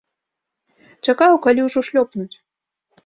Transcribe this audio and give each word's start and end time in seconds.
Чакаю, 1.07 1.35
калі 1.45 1.67
ўжо 1.67 1.79
шлёпнуць. 1.91 2.31